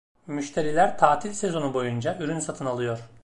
[0.27, 2.99] Müşteriler tatil sezonu boyunca ürün satın alıyor.